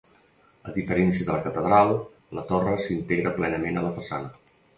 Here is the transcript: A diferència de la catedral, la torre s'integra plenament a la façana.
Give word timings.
A 0.69 0.71
diferència 0.77 1.27
de 1.27 1.35
la 1.35 1.43
catedral, 1.47 1.93
la 2.39 2.45
torre 2.53 2.75
s'integra 2.87 3.35
plenament 3.37 3.79
a 3.83 3.87
la 3.89 3.95
façana. 4.01 4.35